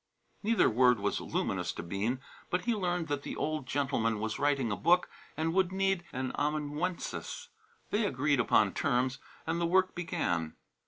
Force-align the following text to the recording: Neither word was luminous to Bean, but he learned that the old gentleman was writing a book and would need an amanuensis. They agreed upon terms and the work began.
Neither 0.41 0.67
word 0.67 0.99
was 0.99 1.21
luminous 1.21 1.71
to 1.73 1.83
Bean, 1.83 2.21
but 2.49 2.61
he 2.65 2.73
learned 2.73 3.07
that 3.07 3.21
the 3.21 3.35
old 3.35 3.67
gentleman 3.67 4.19
was 4.19 4.39
writing 4.39 4.71
a 4.71 4.75
book 4.75 5.07
and 5.37 5.53
would 5.53 5.71
need 5.71 6.05
an 6.11 6.31
amanuensis. 6.39 7.49
They 7.91 8.05
agreed 8.07 8.39
upon 8.39 8.73
terms 8.73 9.19
and 9.45 9.61
the 9.61 9.67
work 9.67 9.93
began. 9.93 10.55